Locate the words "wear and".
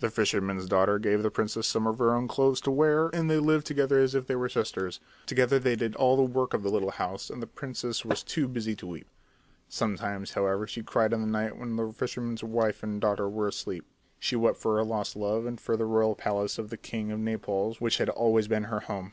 2.72-3.30